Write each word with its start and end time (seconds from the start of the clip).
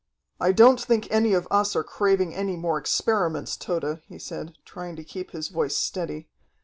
"I 0.39 0.51
don't 0.51 0.81
think 0.81 1.07
any 1.11 1.33
of 1.33 1.47
us 1.51 1.75
are 1.75 1.83
craving 1.83 2.33
any 2.33 2.57
more 2.57 2.79
experiments, 2.79 3.55
Tode," 3.55 4.01
he 4.07 4.17
said, 4.17 4.55
trying 4.65 4.95
to 4.95 5.03
keep 5.03 5.29
his 5.29 5.49
voice 5.49 5.77
steady. 5.77 6.27